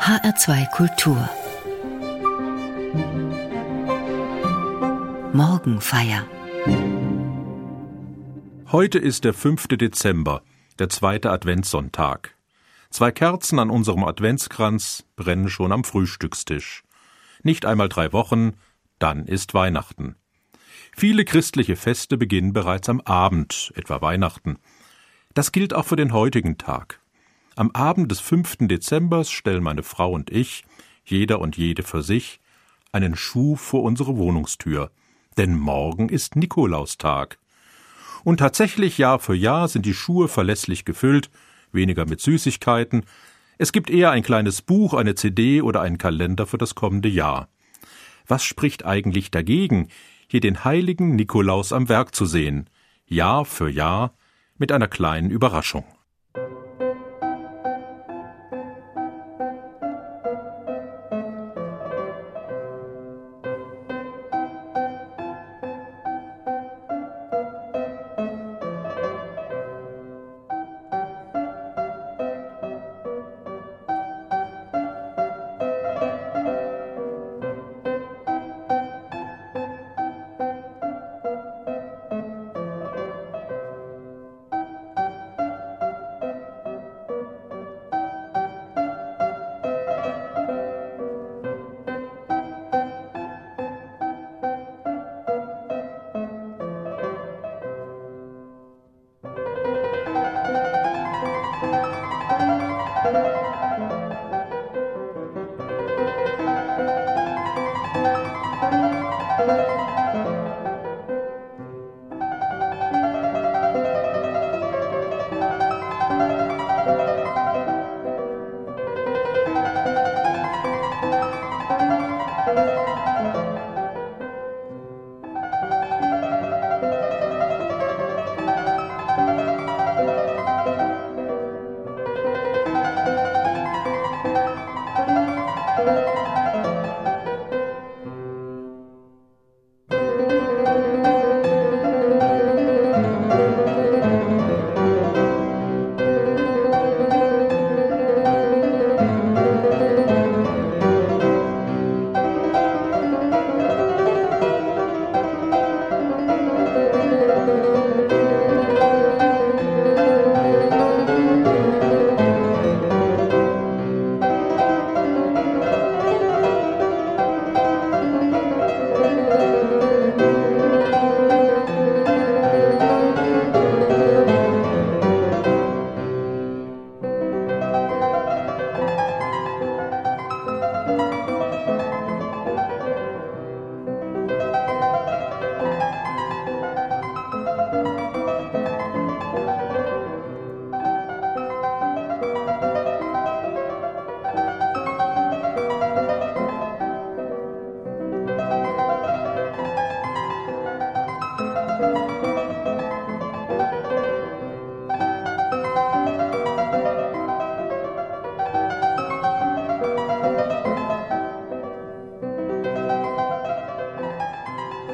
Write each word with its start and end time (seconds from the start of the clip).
HR2 0.00 0.70
Kultur 0.70 1.28
Morgenfeier 5.34 6.26
Heute 8.72 8.98
ist 8.98 9.24
der 9.24 9.34
5. 9.34 9.68
Dezember, 9.68 10.42
der 10.78 10.88
zweite 10.88 11.30
Adventssonntag. 11.30 12.34
Zwei 12.88 13.10
Kerzen 13.12 13.58
an 13.58 13.68
unserem 13.68 14.04
Adventskranz 14.04 15.04
brennen 15.16 15.50
schon 15.50 15.70
am 15.70 15.84
Frühstückstisch. 15.84 16.82
Nicht 17.42 17.66
einmal 17.66 17.90
drei 17.90 18.14
Wochen, 18.14 18.54
dann 18.98 19.26
ist 19.26 19.52
Weihnachten. 19.52 20.16
Viele 20.96 21.26
christliche 21.26 21.76
Feste 21.76 22.16
beginnen 22.16 22.54
bereits 22.54 22.88
am 22.88 23.02
Abend, 23.02 23.70
etwa 23.76 24.00
Weihnachten. 24.00 24.56
Das 25.34 25.52
gilt 25.52 25.74
auch 25.74 25.84
für 25.84 25.96
den 25.96 26.14
heutigen 26.14 26.56
Tag. 26.56 27.00
Am 27.56 27.72
Abend 27.72 28.10
des 28.10 28.20
5. 28.20 28.58
Dezembers 28.68 29.30
stellen 29.30 29.62
meine 29.62 29.82
Frau 29.82 30.12
und 30.12 30.30
ich, 30.30 30.64
jeder 31.04 31.40
und 31.40 31.56
jede 31.56 31.82
für 31.82 32.02
sich, 32.02 32.40
einen 32.92 33.16
Schuh 33.16 33.56
vor 33.56 33.82
unsere 33.82 34.16
Wohnungstür. 34.16 34.90
Denn 35.36 35.58
morgen 35.58 36.08
ist 36.08 36.36
Nikolaustag. 36.36 37.38
Und 38.22 38.38
tatsächlich 38.38 38.98
Jahr 38.98 39.18
für 39.18 39.34
Jahr 39.34 39.68
sind 39.68 39.84
die 39.84 39.94
Schuhe 39.94 40.28
verlässlich 40.28 40.84
gefüllt, 40.84 41.30
weniger 41.72 42.06
mit 42.06 42.20
Süßigkeiten. 42.20 43.04
Es 43.58 43.72
gibt 43.72 43.90
eher 43.90 44.10
ein 44.10 44.22
kleines 44.22 44.62
Buch, 44.62 44.94
eine 44.94 45.14
CD 45.16 45.60
oder 45.60 45.80
einen 45.80 45.98
Kalender 45.98 46.46
für 46.46 46.58
das 46.58 46.74
kommende 46.74 47.08
Jahr. 47.08 47.48
Was 48.28 48.44
spricht 48.44 48.84
eigentlich 48.84 49.30
dagegen, 49.30 49.88
hier 50.28 50.40
den 50.40 50.64
heiligen 50.64 51.16
Nikolaus 51.16 51.72
am 51.72 51.88
Werk 51.88 52.14
zu 52.14 52.26
sehen, 52.26 52.70
Jahr 53.06 53.44
für 53.44 53.68
Jahr 53.68 54.14
mit 54.56 54.70
einer 54.70 54.88
kleinen 54.88 55.30
Überraschung? 55.30 55.84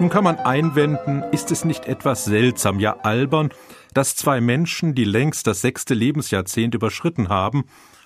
Nun 0.06 0.12
kann 0.12 0.22
man 0.22 0.38
einwenden, 0.38 1.24
ist 1.32 1.50
es 1.50 1.64
nicht 1.64 1.86
etwas 1.86 2.24
seltsam, 2.24 2.78
ja 2.78 3.00
albern, 3.00 3.48
dass 3.92 4.14
zwei 4.14 4.40
Menschen, 4.40 4.94
die 4.94 5.02
längst 5.02 5.48
das 5.48 5.62
sechste 5.62 5.94
Lebensjahrzehnt 5.94 6.76
überschritten 6.76 7.28
haben, 7.28 7.64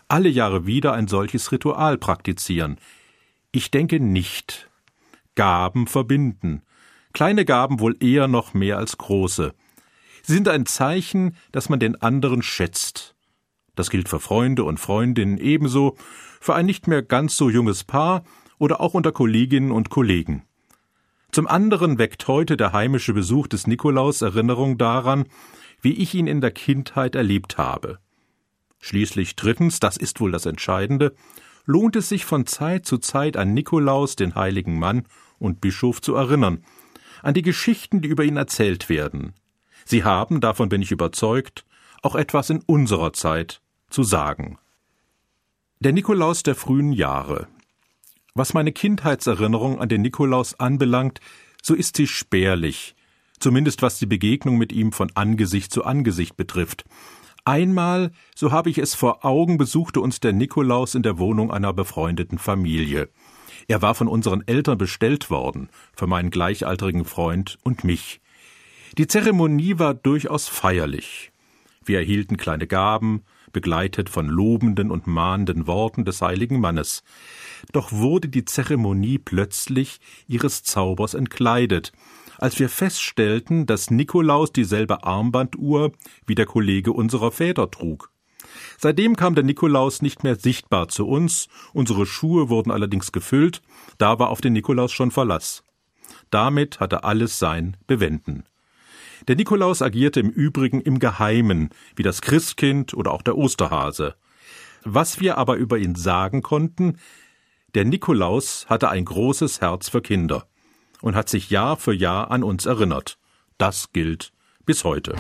alle 0.09 0.31
Jahre 0.31 0.65
wieder 0.65 0.95
ein 0.95 1.09
solches 1.09 1.53
Ritual 1.53 1.99
praktizieren? 1.99 2.79
Ich 3.53 3.71
denke 3.71 4.01
nicht. 4.01 4.71
Gaben 5.35 5.87
verbinden. 5.87 6.63
Kleine 7.13 7.45
Gaben 7.45 7.81
wohl 7.81 8.03
eher 8.03 8.29
noch 8.29 8.55
mehr 8.55 8.79
als 8.79 8.97
große. 8.97 9.53
Sie 10.23 10.33
sind 10.33 10.49
ein 10.49 10.65
Zeichen, 10.65 11.37
dass 11.53 11.69
man 11.69 11.81
den 11.81 12.01
anderen 12.01 12.41
schätzt. 12.41 13.15
Das 13.77 13.91
gilt 13.91 14.09
für 14.09 14.21
Freunde 14.21 14.65
und 14.65 14.81
Freundinnen 14.81 15.37
ebenso, 15.37 15.99
für 16.41 16.55
ein 16.55 16.65
nicht 16.65 16.87
mehr 16.87 17.03
ganz 17.03 17.37
so 17.37 17.51
junges 17.51 17.85
Paar 17.85 18.25
oder 18.57 18.81
auch 18.81 18.95
unter 18.95 19.13
Kolleginnen 19.13 19.71
und 19.71 19.91
Kollegen. 19.91 20.47
Zum 21.33 21.47
anderen 21.47 21.99
weckt 21.99 22.27
heute 22.27 22.57
der 22.57 22.73
heimische 22.73 23.13
Besuch 23.13 23.47
des 23.47 23.67
Nikolaus 23.67 24.23
Erinnerung 24.23 24.79
daran, 24.79 25.27
wie 25.81 25.93
ich 25.93 26.15
ihn 26.15 26.27
in 26.27 26.41
der 26.41 26.51
Kindheit 26.51 27.15
erlebt 27.15 27.57
habe. 27.57 27.99
Schließlich 28.81 29.37
drittens, 29.37 29.79
das 29.79 29.97
ist 29.97 30.21
wohl 30.21 30.33
das 30.33 30.47
Entscheidende, 30.47 31.15
lohnt 31.67 31.95
es 31.97 32.09
sich 32.09 32.25
von 32.25 32.47
Zeit 32.47 32.87
zu 32.87 32.99
Zeit 32.99 33.37
an 33.37 33.55
Nikolaus, 33.55 34.17
den 34.17 34.35
heiligen 34.35 34.79
Mann 34.79 35.05
und 35.39 35.61
Bischof 35.61 36.01
zu 36.01 36.15
erinnern, 36.15 36.65
an 37.23 37.35
die 37.35 37.43
Geschichten, 37.43 38.01
die 38.01 38.09
über 38.09 38.25
ihn 38.25 38.37
erzählt 38.37 38.89
werden. 38.89 39.35
Sie 39.85 40.05
haben, 40.05 40.41
davon 40.41 40.69
bin 40.69 40.83
ich 40.83 40.91
überzeugt, 40.91 41.65
auch 42.03 42.15
etwas 42.15 42.51
in 42.51 42.63
unserer 42.67 43.13
Zeit 43.13 43.61
zu 43.91 44.03
sagen. 44.03 44.59
Der 45.81 45.93
Nikolaus 45.93 46.43
der 46.43 46.55
frühen 46.55 46.93
Jahre, 46.93 47.47
was 48.41 48.55
meine 48.55 48.73
Kindheitserinnerung 48.73 49.83
an 49.83 49.91
den 49.91 50.01
Nikolaus 50.01 50.59
anbelangt, 50.59 51.21
so 51.63 51.75
ist 51.75 51.99
sie 51.99 52.07
spärlich, 52.07 52.95
zumindest 53.39 53.83
was 53.83 53.99
die 53.99 54.07
Begegnung 54.07 54.57
mit 54.57 54.73
ihm 54.73 54.93
von 54.93 55.11
Angesicht 55.15 55.71
zu 55.71 55.85
Angesicht 55.85 56.39
betrifft. 56.39 56.87
Einmal, 57.45 58.13
so 58.35 58.51
habe 58.51 58.71
ich 58.71 58.79
es 58.79 58.95
vor 58.95 59.27
Augen, 59.27 59.59
besuchte 59.59 60.01
uns 60.01 60.21
der 60.21 60.33
Nikolaus 60.33 60.95
in 60.95 61.03
der 61.03 61.19
Wohnung 61.19 61.51
einer 61.51 61.75
befreundeten 61.75 62.39
Familie. 62.39 63.11
Er 63.69 63.83
war 63.83 63.95
von 63.95 64.09
unseren 64.09 64.43
Eltern 64.49 64.79
bestellt 64.79 65.29
worden, 65.29 65.69
für 65.95 66.07
meinen 66.07 66.31
gleichaltrigen 66.31 67.05
Freund 67.05 67.59
und 67.63 67.85
mich. 67.85 68.23
Die 68.97 69.07
Zeremonie 69.07 69.79
war 69.79 69.93
durchaus 69.93 70.49
feierlich. 70.49 71.31
Wir 71.85 71.99
erhielten 71.99 72.39
kleine 72.39 72.67
Gaben, 72.67 73.23
begleitet 73.53 74.09
von 74.09 74.29
lobenden 74.29 74.91
und 74.91 75.07
mahnenden 75.07 75.67
Worten 75.67 76.07
des 76.07 76.23
heiligen 76.23 76.59
Mannes. 76.59 77.03
Doch 77.73 77.93
wurde 77.93 78.29
die 78.29 78.45
Zeremonie 78.45 79.19
plötzlich 79.19 80.01
ihres 80.27 80.63
Zaubers 80.63 81.15
entkleidet, 81.15 81.93
als 82.39 82.59
wir 82.59 82.69
feststellten, 82.69 83.67
dass 83.67 83.91
Nikolaus 83.91 84.53
dieselbe 84.53 85.05
Armbanduhr 85.05 85.93
wie 86.27 86.35
der 86.35 86.47
Kollege 86.47 86.93
unserer 86.93 87.33
Väter 87.33 87.71
trug. 87.71 88.11
Seitdem 88.79 89.17
kam 89.17 89.35
der 89.35 89.45
Nikolaus 89.45 90.03
nicht 90.03 90.25
mehr 90.25 90.37
sichtbar 90.37 90.89
zu 90.89 91.07
uns, 91.07 91.49
unsere 91.73 92.07
Schuhe 92.07 92.49
wurden 92.49 92.71
allerdings 92.71 93.13
gefüllt, 93.13 93.63
da 93.99 94.19
war 94.19 94.31
auf 94.31 94.41
den 94.41 94.55
Nikolaus 94.55 94.93
schon 94.93 95.11
Verlass. 95.11 95.63
Damit 96.31 96.81
hatte 96.81 97.05
alles 97.05 97.39
sein 97.39 97.77
Bewenden. 97.87 98.45
Der 99.29 99.37
Nikolaus 99.37 99.83
agierte 99.83 100.21
im 100.21 100.31
Übrigen 100.31 100.81
im 100.81 100.99
Geheimen, 100.99 101.71
wie 101.95 102.03
das 102.03 102.23
Christkind 102.23 102.95
oder 102.95 103.13
auch 103.13 103.23
der 103.23 103.37
Osterhase. 103.37 104.15
Was 104.83 105.21
wir 105.21 105.37
aber 105.37 105.57
über 105.57 105.77
ihn 105.77 105.95
sagen 105.95 106.41
konnten, 106.41 106.99
der 107.75 107.85
Nikolaus 107.85 108.67
hatte 108.69 108.89
ein 108.89 109.05
großes 109.05 109.61
Herz 109.61 109.89
für 109.89 110.03
Kinder 110.03 110.47
und 111.01 111.15
hat 111.15 111.29
sich 111.29 111.51
Jahr 111.51 111.77
für 111.77 111.95
Jahr 111.95 112.31
an 112.31 112.43
uns 112.43 112.67
erinnert. 112.67 113.19
Das 113.59 113.93
gilt 113.93 114.33
bis 114.67 114.85
heute. 114.85 115.15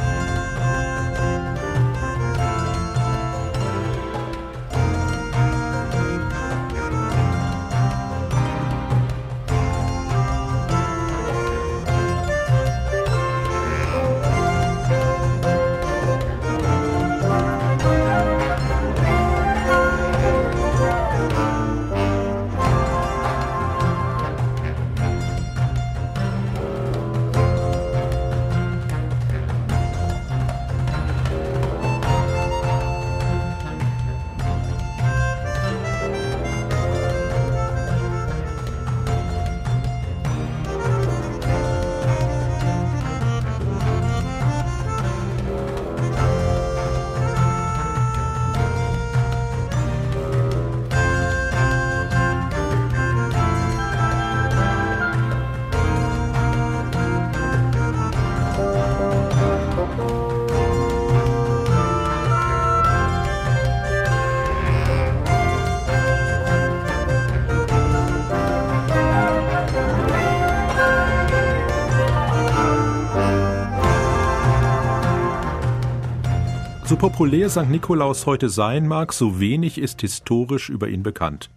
So 76.90 76.96
populär 76.96 77.48
St. 77.48 77.70
Nikolaus 77.70 78.26
heute 78.26 78.48
sein 78.48 78.88
mag, 78.88 79.12
so 79.12 79.38
wenig 79.38 79.78
ist 79.78 80.00
historisch 80.00 80.70
über 80.70 80.88
ihn 80.88 81.04
bekannt. 81.04 81.48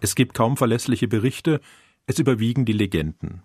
Es 0.00 0.14
gibt 0.14 0.34
kaum 0.34 0.58
verlässliche 0.58 1.08
Berichte, 1.08 1.62
es 2.04 2.18
überwiegen 2.18 2.66
die 2.66 2.74
Legenden. 2.74 3.40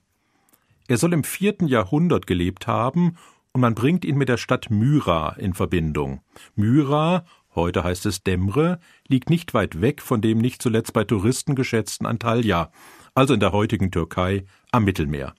Er 0.90 0.98
soll 0.98 1.14
im 1.14 1.24
vierten 1.24 1.70
Jahrhundert 1.70 2.28
gelebt 2.28 2.68
haben 2.68 3.16
und 3.54 3.62
man 3.62 3.74
bringt 3.74 4.04
ihn 4.04 4.18
mit 4.18 4.28
der 4.28 4.36
Stadt 4.36 4.70
Myra 4.70 5.30
in 5.38 5.54
Verbindung. 5.54 6.20
Myra, 6.56 7.24
heute 7.56 7.86
heißt 7.86 8.06
es 8.06 8.24
Demre, 8.24 8.82
liegt 9.08 9.30
nicht 9.30 9.54
weit 9.54 9.80
weg 9.80 10.02
von 10.02 10.20
dem 10.20 10.40
nicht 10.40 10.62
zuletzt 10.62 10.92
bei 10.92 11.06
Touristen 11.06 11.56
geschätzten 11.56 12.06
Antalya, 12.06 12.70
also 13.16 13.34
in 13.34 13.40
der 13.40 13.54
heutigen 13.54 13.92
Türkei 13.92 14.44
am 14.74 14.84
Mittelmeer. 14.84 15.34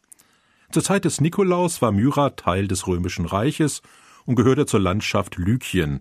Zur 0.71 0.83
Zeit 0.83 1.05
des 1.05 1.21
Nikolaus 1.21 1.83
war 1.83 1.93
Myra 1.93 2.31
Teil 2.31 2.69
des 2.69 2.87
Römischen 2.87 3.27
Reiches 3.27 3.83
und 4.26 4.37
gehörte 4.37 4.67
zur 4.67 4.81
Landschaft 4.81 5.37
Lykien. 5.37 6.00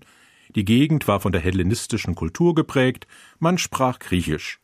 Die 0.55 0.65
Gegend 0.65 1.07
war 1.07 1.19
von 1.19 1.31
der 1.31 1.41
hellenistischen 1.41 2.15
Kultur 2.15 2.55
geprägt, 2.55 3.07
man 3.39 3.57
sprach 3.57 3.99
Griechisch. 3.99 4.59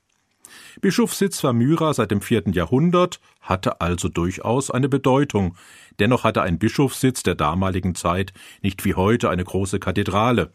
Bischofssitz 0.81 1.43
war 1.43 1.53
Myra 1.53 1.93
seit 1.93 2.11
dem 2.11 2.21
vierten 2.21 2.53
Jahrhundert, 2.53 3.19
hatte 3.41 3.81
also 3.81 4.09
durchaus 4.09 4.71
eine 4.71 4.89
Bedeutung. 4.89 5.55
Dennoch 5.99 6.23
hatte 6.23 6.41
ein 6.41 6.59
Bischofssitz 6.59 7.23
der 7.23 7.35
damaligen 7.35 7.95
Zeit 7.95 8.33
nicht 8.61 8.85
wie 8.85 8.95
heute 8.95 9.29
eine 9.29 9.43
große 9.43 9.79
Kathedrale. 9.79 10.51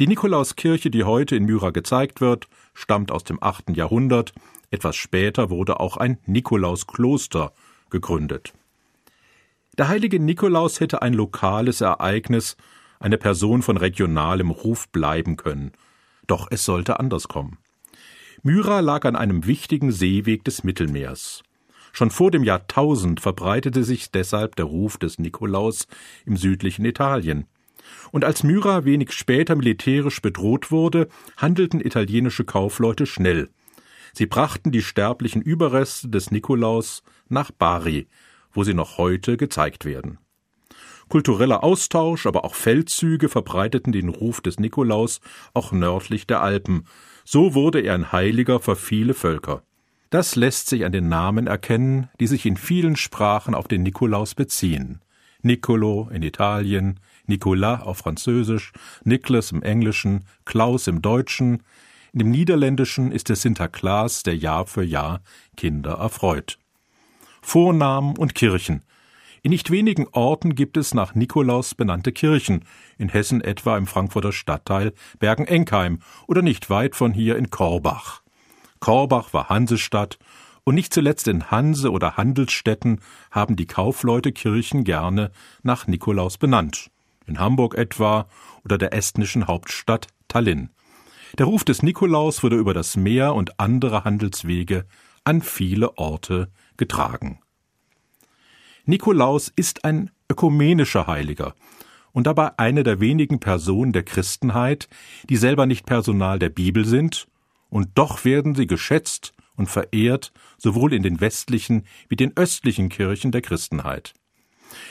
Die 0.00 0.06
Nikolauskirche, 0.06 0.90
die 0.90 1.04
heute 1.04 1.36
in 1.36 1.44
Myra 1.44 1.70
gezeigt 1.70 2.20
wird, 2.20 2.48
stammt 2.74 3.12
aus 3.12 3.24
dem 3.24 3.42
achten 3.42 3.74
Jahrhundert. 3.74 4.32
Etwas 4.70 4.96
später 4.96 5.50
wurde 5.50 5.78
auch 5.78 5.96
ein 5.96 6.18
Nikolauskloster 6.26 7.52
gegründet. 7.90 8.52
Der 9.76 9.88
heilige 9.88 10.20
Nikolaus 10.20 10.78
hätte 10.78 11.02
ein 11.02 11.14
lokales 11.14 11.80
Ereignis, 11.80 12.56
eine 13.00 13.18
Person 13.18 13.62
von 13.62 13.76
regionalem 13.76 14.50
Ruf 14.50 14.88
bleiben 14.88 15.36
können. 15.36 15.72
Doch 16.26 16.46
es 16.50 16.64
sollte 16.64 17.00
anders 17.00 17.26
kommen. 17.26 17.58
Myra 18.42 18.80
lag 18.80 19.04
an 19.04 19.16
einem 19.16 19.46
wichtigen 19.46 19.90
Seeweg 19.90 20.44
des 20.44 20.62
Mittelmeers. 20.64 21.42
Schon 21.92 22.10
vor 22.10 22.30
dem 22.30 22.44
Jahrtausend 22.44 23.20
verbreitete 23.20 23.84
sich 23.84 24.10
deshalb 24.10 24.56
der 24.56 24.66
Ruf 24.66 24.96
des 24.96 25.18
Nikolaus 25.18 25.86
im 26.24 26.36
südlichen 26.36 26.84
Italien. 26.84 27.46
Und 28.12 28.24
als 28.24 28.42
Myra 28.42 28.84
wenig 28.84 29.12
später 29.12 29.56
militärisch 29.56 30.22
bedroht 30.22 30.70
wurde, 30.70 31.08
handelten 31.36 31.80
italienische 31.80 32.44
Kaufleute 32.44 33.06
schnell. 33.06 33.50
Sie 34.12 34.26
brachten 34.26 34.70
die 34.70 34.82
sterblichen 34.82 35.42
Überreste 35.42 36.08
des 36.08 36.30
Nikolaus 36.30 37.02
nach 37.28 37.50
Bari, 37.50 38.06
wo 38.54 38.64
sie 38.64 38.74
noch 38.74 38.98
heute 38.98 39.36
gezeigt 39.36 39.84
werden. 39.84 40.18
Kultureller 41.08 41.62
Austausch, 41.62 42.26
aber 42.26 42.44
auch 42.44 42.54
Feldzüge 42.54 43.28
verbreiteten 43.28 43.92
den 43.92 44.08
Ruf 44.08 44.40
des 44.40 44.58
Nikolaus 44.58 45.20
auch 45.52 45.72
nördlich 45.72 46.26
der 46.26 46.40
Alpen. 46.40 46.86
So 47.24 47.54
wurde 47.54 47.80
er 47.80 47.94
ein 47.94 48.12
Heiliger 48.12 48.60
für 48.60 48.76
viele 48.76 49.14
Völker. 49.14 49.62
Das 50.10 50.36
lässt 50.36 50.68
sich 50.68 50.84
an 50.84 50.92
den 50.92 51.08
Namen 51.08 51.46
erkennen, 51.46 52.08
die 52.20 52.26
sich 52.26 52.46
in 52.46 52.56
vielen 52.56 52.96
Sprachen 52.96 53.54
auf 53.54 53.68
den 53.68 53.82
Nikolaus 53.82 54.34
beziehen. 54.34 55.00
Nicolo 55.42 56.08
in 56.10 56.22
Italien, 56.22 57.00
Nicolas 57.26 57.82
auf 57.82 57.98
Französisch, 57.98 58.72
Niklas 59.04 59.52
im 59.52 59.62
Englischen, 59.62 60.24
Klaus 60.44 60.86
im 60.86 61.02
Deutschen. 61.02 61.62
Dem 62.12 62.30
Niederländischen 62.30 63.12
ist 63.12 63.28
es 63.28 63.42
Sinterklaas, 63.42 64.22
der 64.22 64.36
Jahr 64.36 64.66
für 64.66 64.84
Jahr 64.84 65.20
Kinder 65.56 65.94
erfreut. 65.94 66.58
Vornamen 67.44 68.16
und 68.16 68.34
Kirchen. 68.34 68.82
In 69.42 69.50
nicht 69.50 69.70
wenigen 69.70 70.08
Orten 70.12 70.54
gibt 70.54 70.78
es 70.78 70.94
nach 70.94 71.14
Nikolaus 71.14 71.74
benannte 71.74 72.10
Kirchen, 72.10 72.64
in 72.96 73.10
Hessen 73.10 73.42
etwa 73.42 73.76
im 73.76 73.86
Frankfurter 73.86 74.32
Stadtteil 74.32 74.94
Bergen-Enkheim 75.18 76.00
oder 76.26 76.40
nicht 76.40 76.70
weit 76.70 76.96
von 76.96 77.12
hier 77.12 77.36
in 77.36 77.50
Korbach. 77.50 78.22
Korbach 78.80 79.34
war 79.34 79.50
Hansestadt 79.50 80.18
und 80.64 80.74
nicht 80.74 80.94
zuletzt 80.94 81.28
in 81.28 81.50
Hanse- 81.50 81.92
oder 81.92 82.16
Handelsstädten 82.16 83.00
haben 83.30 83.56
die 83.56 83.66
Kaufleute 83.66 84.32
Kirchen 84.32 84.82
gerne 84.82 85.30
nach 85.62 85.86
Nikolaus 85.86 86.38
benannt. 86.38 86.90
In 87.26 87.38
Hamburg 87.38 87.76
etwa 87.76 88.26
oder 88.64 88.78
der 88.78 88.94
estnischen 88.94 89.46
Hauptstadt 89.46 90.08
Tallinn. 90.28 90.70
Der 91.36 91.46
Ruf 91.46 91.62
des 91.62 91.82
Nikolaus 91.82 92.42
wurde 92.42 92.56
über 92.56 92.72
das 92.72 92.96
Meer 92.96 93.34
und 93.34 93.60
andere 93.60 94.04
Handelswege 94.04 94.86
an 95.24 95.42
viele 95.42 95.98
Orte 95.98 96.48
getragen. 96.76 97.40
Nikolaus 98.84 99.52
ist 99.54 99.84
ein 99.84 100.10
ökumenischer 100.30 101.06
Heiliger 101.06 101.54
und 102.12 102.26
dabei 102.26 102.58
eine 102.58 102.82
der 102.82 103.00
wenigen 103.00 103.40
Personen 103.40 103.92
der 103.92 104.04
Christenheit, 104.04 104.88
die 105.28 105.36
selber 105.36 105.66
nicht 105.66 105.86
Personal 105.86 106.38
der 106.38 106.50
Bibel 106.50 106.84
sind, 106.84 107.26
und 107.70 107.90
doch 107.94 108.24
werden 108.24 108.54
sie 108.54 108.68
geschätzt 108.68 109.32
und 109.56 109.68
verehrt, 109.68 110.32
sowohl 110.58 110.92
in 110.92 111.02
den 111.02 111.20
westlichen 111.20 111.84
wie 112.08 112.16
den 112.16 112.36
östlichen 112.36 112.88
Kirchen 112.88 113.32
der 113.32 113.42
Christenheit. 113.42 114.14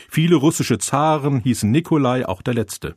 Viele 0.10 0.36
russische 0.36 0.78
Zaren 0.80 1.40
hießen 1.40 1.72
Nikolai 1.72 2.26
auch 2.26 2.42
der 2.42 2.54
letzte. 2.54 2.96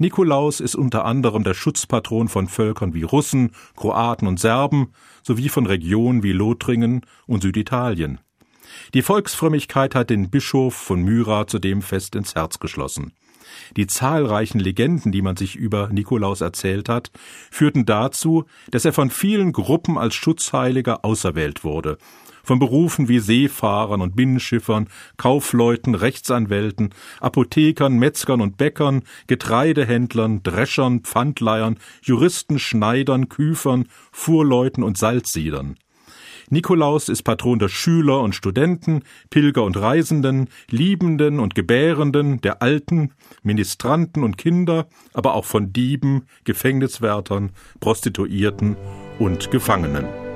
Nikolaus 0.00 0.60
ist 0.60 0.76
unter 0.76 1.04
anderem 1.04 1.44
der 1.44 1.52
Schutzpatron 1.52 2.28
von 2.28 2.48
Völkern 2.48 2.94
wie 2.94 3.02
Russen, 3.02 3.52
Kroaten 3.76 4.26
und 4.26 4.40
Serben 4.40 4.94
sowie 5.22 5.50
von 5.50 5.66
Regionen 5.66 6.22
wie 6.22 6.32
Lothringen 6.32 7.02
und 7.26 7.42
Süditalien. 7.42 8.18
Die 8.94 9.02
Volksfrömmigkeit 9.02 9.94
hat 9.94 10.08
den 10.08 10.30
Bischof 10.30 10.74
von 10.74 11.02
Myra 11.02 11.46
zudem 11.46 11.82
fest 11.82 12.14
ins 12.16 12.34
Herz 12.34 12.58
geschlossen. 12.58 13.12
Die 13.76 13.86
zahlreichen 13.86 14.58
Legenden, 14.58 15.12
die 15.12 15.22
man 15.22 15.36
sich 15.36 15.56
über 15.56 15.88
Nikolaus 15.88 16.40
erzählt 16.40 16.88
hat, 16.88 17.10
führten 17.50 17.86
dazu, 17.86 18.44
dass 18.70 18.84
er 18.84 18.92
von 18.92 19.10
vielen 19.10 19.52
Gruppen 19.52 19.98
als 19.98 20.14
Schutzheiliger 20.14 21.04
auserwählt 21.04 21.64
wurde. 21.64 21.98
Von 22.42 22.58
Berufen 22.58 23.08
wie 23.08 23.18
Seefahrern 23.18 24.00
und 24.00 24.16
Binnenschiffern, 24.16 24.88
Kaufleuten, 25.16 25.94
Rechtsanwälten, 25.94 26.90
Apothekern, 27.20 27.98
Metzgern 27.98 28.40
und 28.40 28.56
Bäckern, 28.56 29.02
Getreidehändlern, 29.26 30.42
Dreschern, 30.42 31.00
Pfandleihern, 31.00 31.78
Juristen, 32.02 32.58
Schneidern, 32.58 33.28
Küfern, 33.28 33.86
Fuhrleuten 34.10 34.82
und 34.82 34.98
Salzsiedern. 34.98 35.76
Nikolaus 36.50 37.08
ist 37.08 37.22
Patron 37.22 37.60
der 37.60 37.68
Schüler 37.68 38.20
und 38.20 38.34
Studenten, 38.34 39.04
Pilger 39.30 39.62
und 39.62 39.76
Reisenden, 39.76 40.48
Liebenden 40.68 41.38
und 41.38 41.54
Gebärenden, 41.54 42.40
der 42.40 42.60
Alten, 42.60 43.12
Ministranten 43.42 44.24
und 44.24 44.36
Kinder, 44.36 44.88
aber 45.14 45.34
auch 45.34 45.44
von 45.44 45.72
Dieben, 45.72 46.26
Gefängniswärtern, 46.44 47.52
Prostituierten 47.78 48.76
und 49.20 49.52
Gefangenen. 49.52 50.29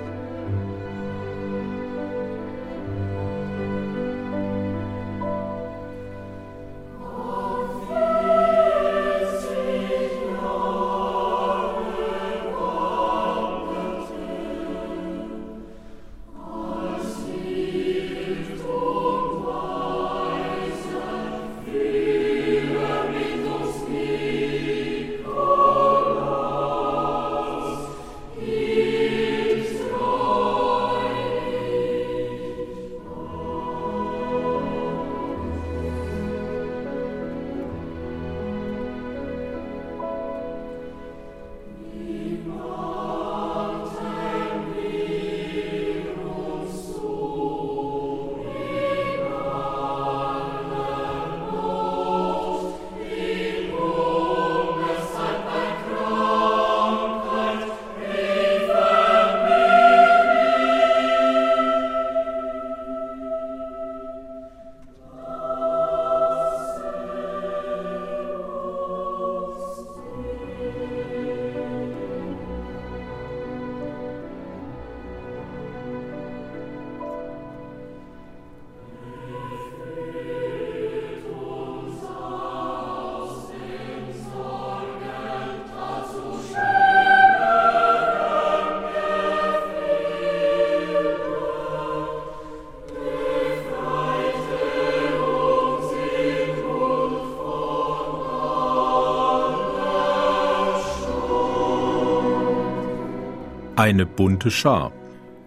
Eine 103.85 104.07
bunte 104.07 104.51
Schar. 104.51 104.93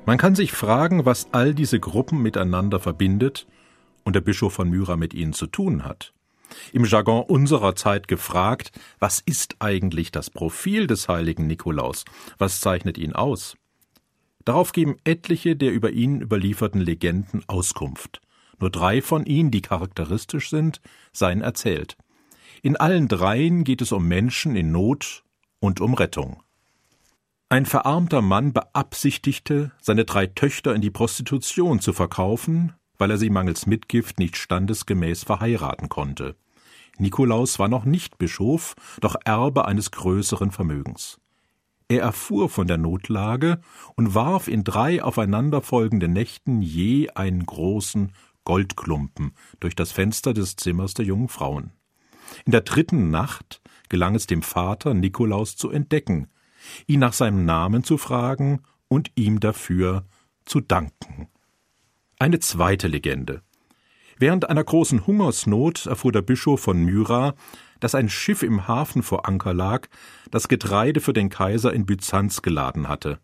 Man 0.06 0.20
kann 0.20 0.36
sich 0.36 0.52
fragen, 0.52 1.06
was 1.06 1.34
all 1.34 1.56
diese 1.56 1.80
Gruppen 1.80 2.22
miteinander 2.22 2.80
verbindet 2.80 3.48
und 4.04 4.16
der 4.16 4.22
Bischof 4.22 4.54
von 4.54 4.70
Myra 4.70 4.96
mit 4.96 5.16
ihnen 5.16 5.34
zu 5.34 5.48
tun 5.48 5.84
hat. 5.84 6.14
Im 6.72 6.86
Jargon 6.86 7.24
unserer 7.24 7.76
Zeit 7.76 8.08
gefragt, 8.08 8.72
was 9.00 9.22
ist 9.22 9.56
eigentlich 9.58 10.12
das 10.12 10.30
Profil 10.30 10.86
des 10.86 11.10
heiligen 11.10 11.48
Nikolaus? 11.48 12.06
Was 12.38 12.62
zeichnet 12.62 13.00
ihn 13.00 13.14
aus? 13.14 13.56
Darauf 14.46 14.72
geben 14.72 14.98
etliche 15.04 15.56
der 15.56 15.72
über 15.72 15.90
ihn 15.90 16.22
überlieferten 16.22 16.80
Legenden 16.80 17.42
Auskunft. 17.48 18.22
Nur 18.60 18.70
drei 18.70 19.02
von 19.02 19.26
ihnen, 19.26 19.50
die 19.50 19.64
charakteristisch 19.64 20.52
sind, 20.52 20.80
seien 21.12 21.42
erzählt. 21.42 21.98
In 22.62 22.76
allen 22.76 23.08
dreien 23.08 23.64
geht 23.64 23.82
es 23.82 23.92
um 23.92 24.08
Menschen 24.08 24.56
in 24.56 24.72
Not 24.72 25.24
und 25.60 25.82
um 25.82 25.96
Rettung. 25.96 26.44
Ein 27.50 27.66
verarmter 27.66 28.22
Mann 28.22 28.52
beabsichtigte, 28.52 29.72
seine 29.80 30.04
drei 30.04 30.28
Töchter 30.28 30.76
in 30.76 30.82
die 30.82 30.92
Prostitution 30.92 31.80
zu 31.80 31.94
verkaufen, 31.94 32.74
weil 32.98 33.10
er 33.10 33.18
sie 33.18 33.30
mangels 33.30 33.66
Mitgift 33.66 34.20
nicht 34.20 34.36
standesgemäß 34.36 35.24
verheiraten 35.24 35.88
konnte. 35.88 36.36
Nikolaus 36.98 37.58
war 37.58 37.70
noch 37.70 37.86
nicht 37.86 38.18
Bischof, 38.18 38.76
doch 39.00 39.16
Erbe 39.24 39.64
eines 39.64 39.92
größeren 39.92 40.52
Vermögens. 40.52 41.22
Er 41.88 42.02
erfuhr 42.02 42.50
von 42.50 42.68
der 42.68 42.78
Notlage 42.78 43.62
und 43.96 44.14
warf 44.14 44.50
in 44.50 44.66
drei 44.66 45.02
aufeinanderfolgenden 45.02 46.12
Nächten 46.12 46.62
je 46.62 47.12
einen 47.12 47.46
großen 47.46 48.12
Goldklumpen 48.44 49.32
durch 49.62 49.74
das 49.74 49.94
Fenster 49.94 50.34
des 50.34 50.58
Zimmers 50.58 50.96
der 50.96 51.06
jungen 51.06 51.30
Frauen. 51.30 51.72
In 52.44 52.52
der 52.52 52.62
dritten 52.62 53.10
Nacht 53.10 53.62
gelang 53.88 54.16
es 54.16 54.28
dem 54.28 54.42
Vater, 54.42 54.94
Nikolaus 54.94 55.56
zu 55.56 55.70
entdecken, 55.70 56.28
ihn 56.86 57.00
nach 57.00 57.14
seinem 57.14 57.46
Namen 57.46 57.84
zu 57.84 57.98
fragen 57.98 58.62
und 58.88 59.12
ihm 59.16 59.40
dafür 59.40 60.06
zu 60.46 60.62
danken. 60.62 61.28
Eine 62.20 62.40
zweite 62.40 62.88
Legende. 62.88 63.42
Während 64.20 64.50
einer 64.50 64.64
großen 64.64 65.06
Hungersnot 65.06 65.86
erfuhr 65.86 66.12
der 66.12 66.24
Bischof 66.24 66.62
von 66.62 66.84
Myra, 66.84 67.36
dass 67.80 67.94
ein 67.94 68.10
Schiff 68.10 68.42
im 68.42 68.68
Hafen 68.68 69.04
vor 69.04 69.28
Anker 69.28 69.54
lag, 69.54 69.88
das 70.32 70.48
Getreide 70.48 71.00
für 71.00 71.14
den 71.14 71.30
Kaiser 71.30 71.72
in 71.74 71.86
Byzanz 71.86 72.42
geladen 72.42 72.88
hatte. 72.88 73.20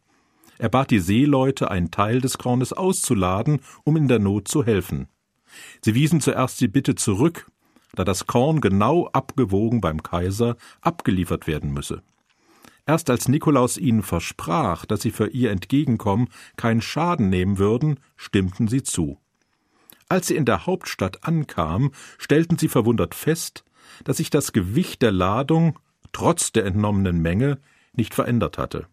Er 0.59 0.69
bat 0.69 0.91
die 0.91 0.99
Seeleute, 0.99 1.71
einen 1.71 1.89
Teil 1.89 2.21
des 2.21 2.37
Kornes 2.37 2.73
auszuladen, 2.73 3.61
um 3.83 3.97
in 3.97 4.07
der 4.07 4.19
Not 4.19 4.47
zu 4.47 4.63
helfen. 4.63 5.07
Sie 5.81 5.95
wiesen 5.95 6.21
zuerst 6.21 6.61
die 6.61 6.67
Bitte 6.67 6.93
zurück, 6.93 7.47
da 7.95 8.03
das 8.03 8.27
Korn 8.27 8.61
genau 8.61 9.07
abgewogen 9.07 9.81
beim 9.81 10.03
Kaiser 10.03 10.55
abgeliefert 10.81 11.47
werden 11.47 11.73
müsse. 11.73 12.03
Erst 12.85 13.09
als 13.09 13.29
Nikolaus 13.29 13.77
ihnen 13.77 14.03
versprach, 14.03 14.85
dass 14.85 15.01
sie 15.01 15.11
für 15.11 15.27
ihr 15.27 15.51
Entgegenkommen 15.51 16.27
keinen 16.57 16.81
Schaden 16.81 17.29
nehmen 17.29 17.57
würden, 17.57 17.99
stimmten 18.17 18.67
sie 18.67 18.83
zu. 18.83 19.19
Als 20.09 20.27
sie 20.27 20.35
in 20.35 20.45
der 20.45 20.65
Hauptstadt 20.65 21.23
ankamen, 21.23 21.91
stellten 22.17 22.57
sie 22.57 22.67
verwundert 22.67 23.15
fest, 23.15 23.63
dass 24.03 24.17
sich 24.17 24.29
das 24.29 24.51
Gewicht 24.51 25.01
der 25.01 25.11
Ladung 25.11 25.79
trotz 26.11 26.51
der 26.51 26.65
entnommenen 26.65 27.21
Menge 27.21 27.59
nicht 27.93 28.13
verändert 28.13 28.57
hatte. 28.57 28.87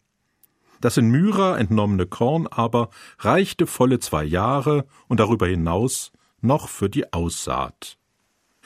Das 0.81 0.97
in 0.97 1.11
Myra 1.11 1.59
entnommene 1.59 2.07
Korn 2.07 2.47
aber 2.47 2.91
reichte 3.19 3.67
volle 3.67 3.99
zwei 3.99 4.25
Jahre 4.25 4.87
und 5.09 5.21
darüber 5.21 5.47
hinaus 5.47 6.13
noch 6.41 6.69
für 6.69 6.89
die 6.89 7.13
Aussaat. 7.13 7.99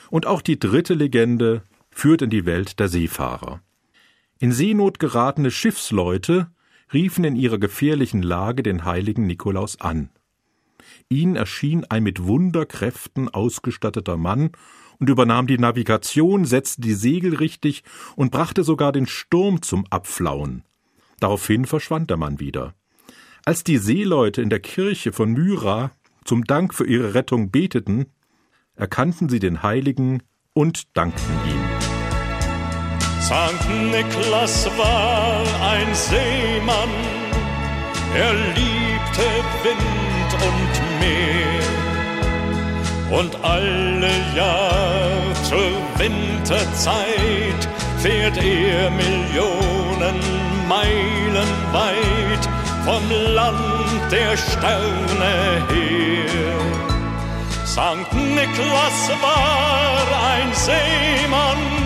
Und 0.09 0.25
auch 0.25 0.41
die 0.41 0.59
dritte 0.59 0.93
Legende 0.93 1.63
führt 1.89 2.21
in 2.21 2.29
die 2.29 2.45
Welt 2.45 2.79
der 2.79 2.87
Seefahrer. 2.87 3.61
In 4.39 4.51
Seenot 4.51 4.99
geratene 4.99 5.49
Schiffsleute 5.49 6.51
riefen 6.93 7.23
in 7.23 7.35
ihrer 7.35 7.57
gefährlichen 7.57 8.21
Lage 8.21 8.63
den 8.63 8.83
heiligen 8.83 9.25
Nikolaus 9.25 9.79
an. 9.79 10.09
Ihnen 11.09 11.35
erschien 11.35 11.85
ein 11.85 12.03
mit 12.03 12.23
Wunderkräften 12.23 13.29
ausgestatteter 13.29 14.17
Mann 14.17 14.51
und 14.99 15.09
übernahm 15.09 15.47
die 15.47 15.57
Navigation, 15.57 16.45
setzte 16.45 16.81
die 16.81 16.93
Segel 16.93 17.35
richtig 17.35 17.83
und 18.15 18.31
brachte 18.31 18.63
sogar 18.63 18.91
den 18.91 19.07
Sturm 19.07 19.61
zum 19.61 19.85
Abflauen. 19.89 20.63
Daraufhin 21.19 21.65
verschwand 21.65 22.09
der 22.09 22.17
Mann 22.17 22.39
wieder. 22.39 22.73
Als 23.45 23.63
die 23.63 23.77
Seeleute 23.77 24.41
in 24.41 24.49
der 24.49 24.59
Kirche 24.59 25.13
von 25.13 25.31
Myra 25.31 25.91
zum 26.25 26.43
Dank 26.43 26.73
für 26.73 26.85
ihre 26.85 27.13
Rettung 27.13 27.51
beteten, 27.51 28.07
erkannten 28.75 29.29
sie 29.29 29.39
den 29.39 29.63
Heiligen 29.63 30.23
und 30.53 30.97
dankten 30.97 31.33
ihm. 31.49 31.54
Sankt 33.27 33.67
Niklas 33.67 34.67
war 34.77 35.41
ein 35.71 35.95
Seemann, 35.95 36.93
er 38.15 38.33
liebte 38.53 39.29
Wind 39.63 40.31
und 40.47 40.73
Meer. 40.99 41.59
Und 43.19 43.35
alle 43.43 44.11
Jahr 44.35 45.33
zur 45.41 45.71
Winterzeit 45.97 47.61
fährt 47.97 48.37
er 48.37 48.91
Millionen 48.91 50.19
Meilen 50.69 51.49
weit 51.71 52.47
vom 52.85 53.09
Land 53.33 54.11
der 54.11 54.37
Sterne 54.37 55.65
her. 55.73 56.59
Sankt 57.65 58.13
Niklas 58.13 59.09
war 59.19 60.05
ein 60.29 60.53
Seemann, 60.53 61.84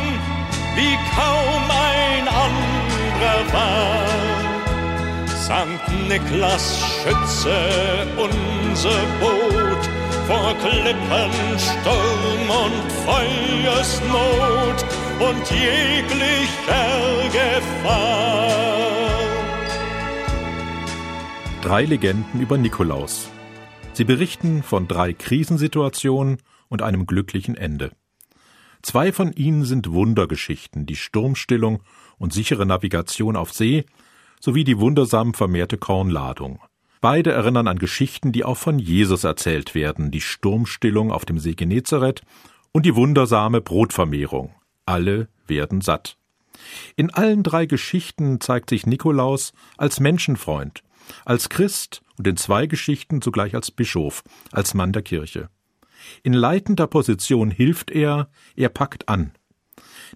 wie 0.79 0.95
kaum 1.15 1.63
ein 1.91 2.25
anderer 2.47 3.41
war. 3.53 4.05
Sankt 5.47 5.87
Niklas 6.07 6.65
schütze 6.79 7.57
unser 8.25 9.01
Boot 9.19 9.83
vor 10.27 10.53
Klippen, 10.63 11.33
Sturm 11.67 12.45
und 12.65 12.87
Feuersnot 13.05 14.79
und 15.27 15.43
jeglicher 15.51 16.89
Gefahr. 17.37 18.49
Drei 21.61 21.83
Legenden 21.83 22.39
über 22.39 22.57
Nikolaus. 22.57 23.29
Sie 23.91 24.05
berichten 24.05 24.63
von 24.63 24.87
drei 24.87 25.11
Krisensituationen 25.11 26.37
und 26.69 26.81
einem 26.81 27.05
glücklichen 27.05 27.57
Ende. 27.57 27.91
Zwei 28.81 29.11
von 29.11 29.33
ihnen 29.33 29.65
sind 29.65 29.91
Wundergeschichten, 29.91 30.85
die 30.85 30.95
Sturmstillung 30.95 31.81
und 32.17 32.33
sichere 32.33 32.65
Navigation 32.65 33.35
auf 33.35 33.53
See 33.53 33.85
sowie 34.39 34.63
die 34.63 34.79
wundersam 34.79 35.33
vermehrte 35.33 35.77
Kornladung. 35.77 36.59
Beide 37.01 37.31
erinnern 37.31 37.67
an 37.67 37.79
Geschichten, 37.79 38.31
die 38.31 38.43
auch 38.43 38.57
von 38.57 38.79
Jesus 38.79 39.23
erzählt 39.23 39.73
werden, 39.73 40.11
die 40.11 40.21
Sturmstillung 40.21 41.11
auf 41.11 41.25
dem 41.25 41.39
See 41.39 41.53
Genezareth 41.53 42.21
und 42.71 42.85
die 42.85 42.95
wundersame 42.95 43.61
Brotvermehrung. 43.61 44.53
Alle 44.85 45.29
werden 45.47 45.81
satt. 45.81 46.17
In 46.95 47.09
allen 47.09 47.43
drei 47.43 47.65
Geschichten 47.65 48.41
zeigt 48.41 48.69
sich 48.69 48.85
Nikolaus 48.85 49.53
als 49.77 49.99
Menschenfreund, 49.99 50.83
als 51.25 51.49
Christ 51.49 52.01
und 52.17 52.27
in 52.27 52.37
zwei 52.37 52.65
Geschichten 52.67 53.21
zugleich 53.21 53.55
als 53.55 53.71
Bischof, 53.71 54.23
als 54.51 54.73
Mann 54.73 54.91
der 54.91 55.01
Kirche. 55.01 55.49
In 56.23 56.33
leitender 56.33 56.87
Position 56.87 57.51
hilft 57.51 57.91
er, 57.91 58.29
er 58.55 58.69
packt 58.69 59.09
an. 59.09 59.31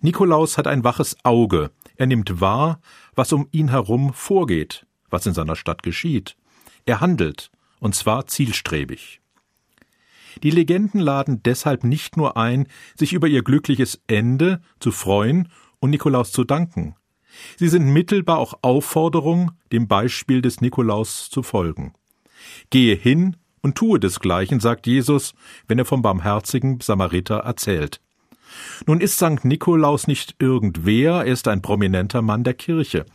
Nikolaus 0.01 0.57
hat 0.57 0.67
ein 0.67 0.83
waches 0.83 1.17
Auge, 1.23 1.71
er 1.95 2.07
nimmt 2.07 2.41
wahr, 2.41 2.79
was 3.15 3.31
um 3.33 3.47
ihn 3.51 3.69
herum 3.69 4.13
vorgeht, 4.13 4.85
was 5.09 5.25
in 5.25 5.33
seiner 5.33 5.55
Stadt 5.55 5.83
geschieht. 5.83 6.35
Er 6.85 6.99
handelt, 6.99 7.51
und 7.79 7.95
zwar 7.95 8.27
zielstrebig. 8.27 9.21
Die 10.41 10.49
Legenden 10.49 10.99
laden 10.99 11.43
deshalb 11.43 11.83
nicht 11.83 12.17
nur 12.17 12.37
ein, 12.37 12.67
sich 12.95 13.13
über 13.13 13.27
ihr 13.27 13.43
glückliches 13.43 14.01
Ende 14.07 14.61
zu 14.79 14.91
freuen 14.91 15.49
und 15.79 15.91
Nikolaus 15.91 16.31
zu 16.31 16.43
danken. 16.43 16.95
Sie 17.57 17.67
sind 17.67 17.85
mittelbar 17.85 18.39
auch 18.39 18.55
Aufforderung, 18.61 19.51
dem 19.71 19.87
Beispiel 19.87 20.41
des 20.41 20.61
Nikolaus 20.61 21.29
zu 21.29 21.43
folgen. 21.43 21.93
Gehe 22.69 22.95
hin 22.95 23.37
und 23.63 23.75
tue 23.75 23.99
desgleichen, 23.99 24.59
sagt 24.59 24.85
Jesus, 24.85 25.33
wenn 25.67 25.79
er 25.79 25.85
vom 25.85 26.03
barmherzigen 26.03 26.79
Samariter 26.81 27.37
erzählt. 27.37 27.99
Nun 28.85 29.01
ist 29.01 29.15
St. 29.15 29.43
Nikolaus 29.43 30.05
nicht 30.05 30.35
irgendwer, 30.37 31.25
er 31.25 31.31
ist 31.33 31.47
ein 31.47 31.63
prominenter 31.63 32.21
Mann 32.21 32.43
der 32.43 32.53
Kirche. 32.53 33.05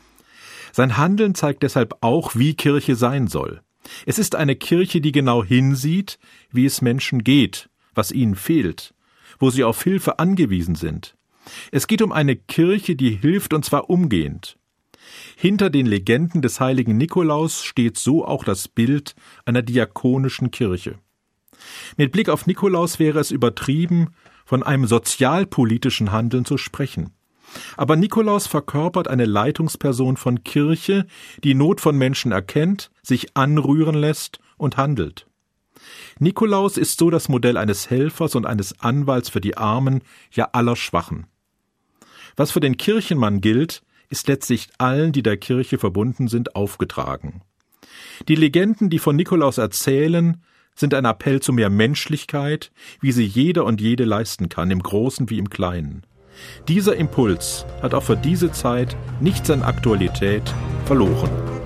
Sein 0.72 0.96
Handeln 0.96 1.34
zeigt 1.34 1.62
deshalb 1.62 1.96
auch, 2.00 2.34
wie 2.34 2.54
Kirche 2.54 2.96
sein 2.96 3.28
soll. 3.28 3.60
Es 4.04 4.18
ist 4.18 4.34
eine 4.34 4.56
Kirche, 4.56 5.00
die 5.00 5.12
genau 5.12 5.44
hinsieht, 5.44 6.18
wie 6.50 6.66
es 6.66 6.82
Menschen 6.82 7.22
geht, 7.24 7.70
was 7.94 8.10
ihnen 8.10 8.34
fehlt, 8.34 8.94
wo 9.38 9.50
sie 9.50 9.64
auf 9.64 9.82
Hilfe 9.82 10.18
angewiesen 10.18 10.74
sind. 10.74 11.14
Es 11.72 11.86
geht 11.86 12.02
um 12.02 12.12
eine 12.12 12.36
Kirche, 12.36 12.96
die 12.96 13.10
hilft 13.10 13.54
und 13.54 13.64
zwar 13.64 13.88
umgehend. 13.88 14.57
Hinter 15.36 15.70
den 15.70 15.86
Legenden 15.86 16.42
des 16.42 16.60
heiligen 16.60 16.96
Nikolaus 16.96 17.64
steht 17.64 17.98
so 17.98 18.24
auch 18.24 18.44
das 18.44 18.68
Bild 18.68 19.14
einer 19.44 19.62
diakonischen 19.62 20.50
Kirche. 20.50 20.98
Mit 21.96 22.12
Blick 22.12 22.28
auf 22.28 22.46
Nikolaus 22.46 22.98
wäre 22.98 23.18
es 23.20 23.30
übertrieben, 23.30 24.10
von 24.44 24.62
einem 24.62 24.86
sozialpolitischen 24.86 26.12
Handeln 26.12 26.44
zu 26.44 26.56
sprechen. 26.56 27.12
Aber 27.76 27.96
Nikolaus 27.96 28.46
verkörpert 28.46 29.08
eine 29.08 29.24
Leitungsperson 29.24 30.16
von 30.16 30.44
Kirche, 30.44 31.06
die 31.42 31.54
Not 31.54 31.80
von 31.80 31.96
Menschen 31.96 32.32
erkennt, 32.32 32.90
sich 33.02 33.36
anrühren 33.36 33.94
lässt 33.94 34.38
und 34.56 34.76
handelt. 34.76 35.26
Nikolaus 36.18 36.76
ist 36.76 36.98
so 36.98 37.10
das 37.10 37.28
Modell 37.28 37.56
eines 37.56 37.90
Helfers 37.90 38.34
und 38.34 38.46
eines 38.46 38.80
Anwalts 38.80 39.28
für 39.30 39.40
die 39.40 39.56
Armen, 39.56 40.02
ja 40.32 40.50
aller 40.52 40.76
Schwachen. 40.76 41.26
Was 42.36 42.50
für 42.50 42.60
den 42.60 42.76
Kirchenmann 42.76 43.40
gilt, 43.40 43.82
ist 44.08 44.28
letztlich 44.28 44.68
allen, 44.78 45.12
die 45.12 45.22
der 45.22 45.36
Kirche 45.36 45.78
verbunden 45.78 46.28
sind, 46.28 46.56
aufgetragen. 46.56 47.42
Die 48.28 48.34
Legenden, 48.34 48.90
die 48.90 48.98
von 48.98 49.16
Nikolaus 49.16 49.58
erzählen, 49.58 50.42
sind 50.74 50.94
ein 50.94 51.04
Appell 51.04 51.40
zu 51.40 51.52
mehr 51.52 51.70
Menschlichkeit, 51.70 52.70
wie 53.00 53.12
sie 53.12 53.24
jeder 53.24 53.64
und 53.64 53.80
jede 53.80 54.04
leisten 54.04 54.48
kann, 54.48 54.70
im 54.70 54.82
Großen 54.82 55.28
wie 55.28 55.38
im 55.38 55.50
Kleinen. 55.50 56.04
Dieser 56.68 56.94
Impuls 56.94 57.66
hat 57.82 57.94
auch 57.94 58.04
für 58.04 58.16
diese 58.16 58.52
Zeit 58.52 58.96
nichts 59.20 59.50
an 59.50 59.62
Aktualität 59.62 60.54
verloren. 60.84 61.57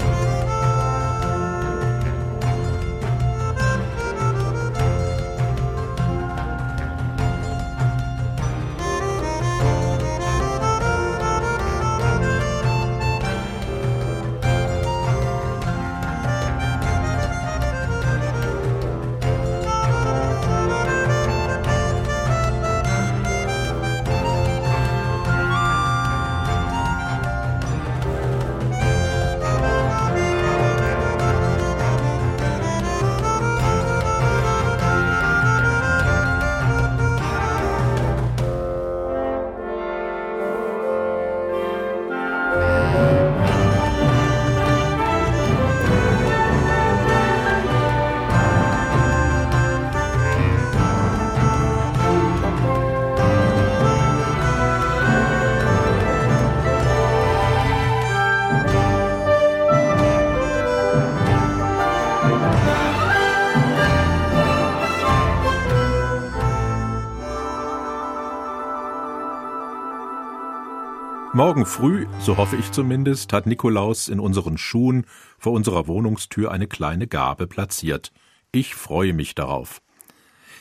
Morgen 71.35 71.64
früh, 71.64 72.07
so 72.21 72.37
hoffe 72.37 72.57
ich 72.57 72.73
zumindest, 72.73 73.33
hat 73.33 73.47
Nikolaus 73.47 74.09
in 74.09 74.21
unseren 74.21 74.59
Schuhen 74.59 75.07
vor 75.38 75.53
unserer 75.53 75.87
Wohnungstür 75.87 76.53
eine 76.53 76.66
kleine 76.66 77.07
Gabe 77.07 77.47
platziert. 77.47 78.12
Ich 78.53 78.75
freue 78.75 79.14
mich 79.14 79.35
darauf. 79.35 79.81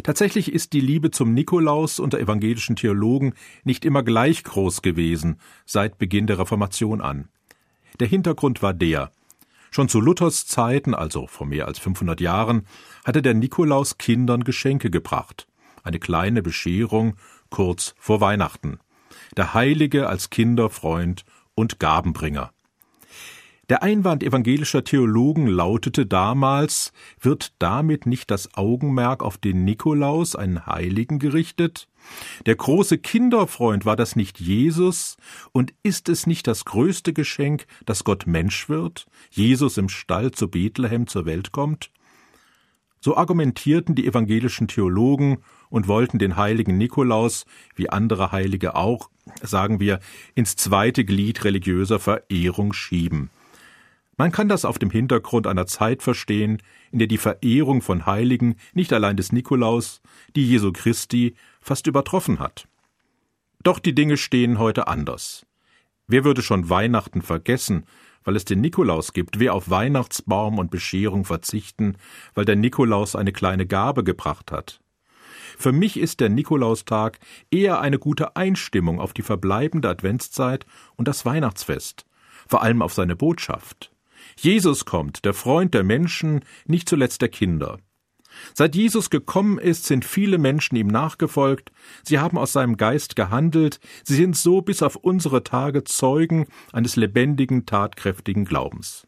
Tatsächlich 0.01 0.49
ist 0.49 0.71
die 0.71 0.79
Liebe 0.79 1.11
zum 1.11 1.33
Nikolaus 1.33 1.99
unter 1.99 2.21
evangelischen 2.21 2.77
Theologen 2.77 3.33
nicht 3.65 3.83
immer 3.83 4.01
gleich 4.01 4.45
groß 4.45 4.81
gewesen, 4.81 5.41
seit 5.65 5.97
Beginn 5.97 6.25
der 6.25 6.39
Reformation 6.39 7.01
an. 7.01 7.27
Der 7.99 8.07
Hintergrund 8.07 8.61
war 8.61 8.73
der. 8.73 9.11
Schon 9.71 9.89
zu 9.89 9.99
Luthers 9.99 10.47
Zeiten, 10.47 10.95
also 10.95 11.27
vor 11.27 11.47
mehr 11.47 11.67
als 11.67 11.79
500 11.79 12.21
Jahren, 12.21 12.65
hatte 13.03 13.21
der 13.21 13.33
Nikolaus 13.33 13.97
Kindern 13.97 14.45
Geschenke 14.45 14.89
gebracht. 14.89 15.47
Eine 15.83 15.99
kleine 15.99 16.41
Bescherung 16.41 17.17
kurz 17.49 17.93
vor 17.99 18.21
Weihnachten 18.21 18.79
der 19.37 19.53
Heilige 19.53 20.07
als 20.07 20.29
Kinderfreund 20.29 21.25
und 21.55 21.79
Gabenbringer. 21.79 22.51
Der 23.71 23.83
Einwand 23.83 24.21
evangelischer 24.21 24.83
Theologen 24.83 25.47
lautete 25.47 26.05
damals, 26.05 26.91
wird 27.21 27.53
damit 27.59 28.05
nicht 28.05 28.29
das 28.29 28.53
Augenmerk 28.55 29.23
auf 29.23 29.37
den 29.37 29.63
Nikolaus, 29.63 30.35
einen 30.35 30.65
Heiligen, 30.65 31.19
gerichtet? 31.19 31.87
Der 32.45 32.57
große 32.57 32.97
Kinderfreund 32.97 33.85
war 33.85 33.95
das 33.95 34.17
nicht 34.17 34.41
Jesus? 34.41 35.15
Und 35.53 35.73
ist 35.83 36.09
es 36.09 36.27
nicht 36.27 36.47
das 36.47 36.65
größte 36.65 37.13
Geschenk, 37.13 37.65
dass 37.85 38.03
Gott 38.03 38.27
Mensch 38.27 38.67
wird, 38.67 39.05
Jesus 39.29 39.77
im 39.77 39.87
Stall 39.87 40.31
zu 40.31 40.49
Bethlehem 40.49 41.07
zur 41.07 41.25
Welt 41.25 41.53
kommt? 41.53 41.91
So 43.03 43.17
argumentierten 43.17 43.95
die 43.95 44.05
evangelischen 44.05 44.67
Theologen 44.67 45.39
und 45.69 45.87
wollten 45.87 46.19
den 46.19 46.37
heiligen 46.37 46.77
Nikolaus, 46.77 47.45
wie 47.75 47.89
andere 47.89 48.31
Heilige 48.31 48.75
auch, 48.75 49.09
sagen 49.41 49.79
wir, 49.79 49.99
ins 50.35 50.55
zweite 50.55 51.03
Glied 51.03 51.43
religiöser 51.43 51.99
Verehrung 51.99 52.73
schieben. 52.73 53.31
Man 54.17 54.31
kann 54.31 54.47
das 54.47 54.65
auf 54.65 54.77
dem 54.77 54.91
Hintergrund 54.91 55.47
einer 55.47 55.65
Zeit 55.65 56.03
verstehen, 56.03 56.61
in 56.91 56.99
der 56.99 57.07
die 57.07 57.17
Verehrung 57.17 57.81
von 57.81 58.05
Heiligen 58.05 58.55
nicht 58.73 58.93
allein 58.93 59.17
des 59.17 59.31
Nikolaus, 59.31 60.01
die 60.35 60.47
Jesu 60.47 60.71
Christi, 60.71 61.33
fast 61.59 61.87
übertroffen 61.87 62.37
hat. 62.37 62.67
Doch 63.63 63.79
die 63.79 63.95
Dinge 63.95 64.17
stehen 64.17 64.59
heute 64.59 64.87
anders. 64.87 65.47
Wer 66.05 66.23
würde 66.23 66.43
schon 66.43 66.69
Weihnachten 66.69 67.23
vergessen, 67.23 67.85
weil 68.23 68.35
es 68.35 68.45
den 68.45 68.61
Nikolaus 68.61 69.13
gibt, 69.13 69.39
wer 69.39 69.53
auf 69.53 69.69
Weihnachtsbaum 69.69 70.59
und 70.59 70.71
Bescherung 70.71 71.25
verzichten, 71.25 71.97
weil 72.33 72.45
der 72.45 72.55
Nikolaus 72.55 73.15
eine 73.15 73.31
kleine 73.31 73.65
Gabe 73.65 74.03
gebracht 74.03 74.51
hat. 74.51 74.79
Für 75.57 75.71
mich 75.71 75.97
ist 75.97 76.19
der 76.19 76.29
Nikolaustag 76.29 77.19
eher 77.51 77.81
eine 77.81 77.99
gute 77.99 78.35
Einstimmung 78.35 78.99
auf 78.99 79.13
die 79.13 79.21
verbleibende 79.21 79.89
Adventszeit 79.89 80.65
und 80.95 81.07
das 81.07 81.25
Weihnachtsfest, 81.25 82.05
vor 82.47 82.63
allem 82.63 82.81
auf 82.81 82.93
seine 82.93 83.15
Botschaft. 83.15 83.91
Jesus 84.37 84.85
kommt, 84.85 85.25
der 85.25 85.33
Freund 85.33 85.73
der 85.73 85.83
Menschen, 85.83 86.41
nicht 86.65 86.87
zuletzt 86.89 87.21
der 87.21 87.29
Kinder. 87.29 87.77
Seit 88.53 88.75
Jesus 88.75 89.09
gekommen 89.09 89.57
ist, 89.57 89.85
sind 89.85 90.05
viele 90.05 90.37
Menschen 90.37 90.75
ihm 90.75 90.87
nachgefolgt, 90.87 91.71
sie 92.03 92.19
haben 92.19 92.37
aus 92.37 92.53
seinem 92.53 92.77
Geist 92.77 93.15
gehandelt, 93.15 93.79
sie 94.03 94.15
sind 94.15 94.35
so 94.35 94.61
bis 94.61 94.83
auf 94.83 94.95
unsere 94.95 95.43
Tage 95.43 95.83
Zeugen 95.83 96.47
eines 96.71 96.95
lebendigen, 96.95 97.65
tatkräftigen 97.65 98.45
Glaubens. 98.45 99.07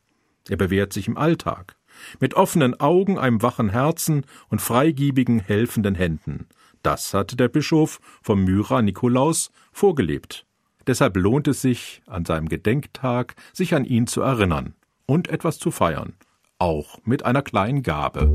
Er 0.50 0.58
bewährt 0.58 0.94
sich 0.94 1.08
im 1.08 1.18
Alltag, 1.18 1.76
mit 2.20 2.34
offenen 2.34 2.80
Augen, 2.80 3.18
einem 3.18 3.42
wachen 3.42 3.70
Herzen 3.70 4.26
und 4.50 4.62
freigiebigen, 4.62 5.40
helfenden 5.40 5.96
Händen. 5.96 6.48
Das 6.82 7.14
hatte 7.14 7.38
der 7.38 7.48
Bischof 7.48 8.00
vom 8.22 8.44
Myra 8.44 8.82
Nikolaus 8.82 9.52
vorgelebt. 9.72 10.46
Deshalb 10.86 11.16
lohnt 11.16 11.48
es 11.48 11.62
sich, 11.62 12.02
an 12.08 12.26
seinem 12.26 12.50
Gedenktag 12.50 13.36
sich 13.54 13.74
an 13.74 13.86
ihn 13.86 14.06
zu 14.06 14.22
erinnern 14.22 14.76
und 15.06 15.30
etwas 15.30 15.60
zu 15.60 15.72
feiern, 15.72 16.14
auch 16.60 17.00
mit 17.06 17.24
einer 17.24 17.42
kleinen 17.42 17.84
Gabe. 17.84 18.30